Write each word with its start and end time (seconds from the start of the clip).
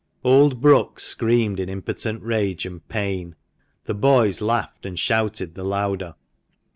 Old 0.23 0.61
Brookes 0.61 1.03
screamed 1.03 1.59
in 1.59 1.69
impotent 1.69 2.23
rage 2.23 2.65
and 2.65 2.81
pain; 2.89 3.35
the 3.85 3.93
boys 3.93 4.41
laughed 4.41 4.83
and 4.83 4.97
shouted 4.97 5.53
the 5.53 5.63
louder. 5.63 6.15